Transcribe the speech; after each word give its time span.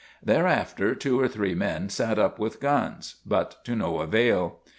Thereafter 0.23 0.95
two 0.95 1.19
or 1.19 1.27
three 1.27 1.53
men 1.53 1.87
sat 1.89 2.17
up 2.17 2.39
with 2.39 2.59
guns, 2.59 3.17
ISHMAEL 3.23 3.29
121 3.29 3.29
but 3.59 3.65
to 3.65 3.75
no 3.75 3.99
avail. 4.01 4.59